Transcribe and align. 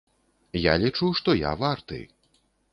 Я 0.61 0.73
лічу, 0.85 1.11
што 1.21 1.37
я 1.43 1.53
варты. 1.63 2.03